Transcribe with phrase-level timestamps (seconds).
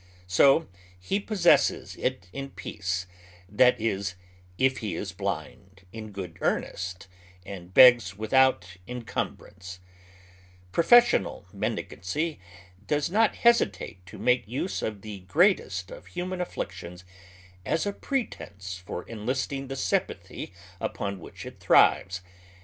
[0.25, 0.67] So
[0.99, 3.05] he possesses it in peace,
[3.47, 4.15] that is,
[4.57, 7.07] if he is blind in good earnest,
[7.45, 9.77] and begs without "en cnmbranee,"
[10.71, 12.39] Professional mendicancy
[12.87, 17.05] does not hesitate to make use of the greatest of human afflictions
[17.63, 22.21] as a pre tence for enlisting the sympathy upon which it thrives.